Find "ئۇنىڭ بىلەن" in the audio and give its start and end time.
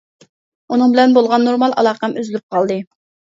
0.75-1.13